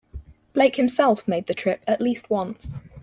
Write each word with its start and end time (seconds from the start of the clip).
Blake 0.53 0.77
himself 0.77 1.27
made 1.27 1.45
the 1.45 1.53
trip 1.53 1.83
at 1.85 2.01
least 2.01 2.27
once. 2.27 2.71